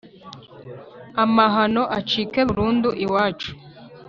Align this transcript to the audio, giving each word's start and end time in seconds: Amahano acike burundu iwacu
Amahano 1.23 1.83
acike 1.97 2.39
burundu 2.49 2.89
iwacu 3.05 3.51